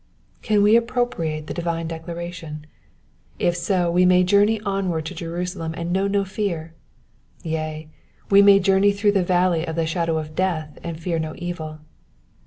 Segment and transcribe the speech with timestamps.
[0.41, 2.65] Can we appropriate the divine declaration?
[3.37, 6.73] If so, we may journey onward to Jerusalem and know no fear;
[7.43, 7.87] yea,
[8.31, 11.81] we may journey through the valley of the shadow of death and fear no evil.